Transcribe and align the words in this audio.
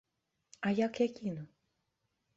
А 0.69 0.71
як 0.79 0.99
я 1.05 1.09
кіну? 1.19 1.47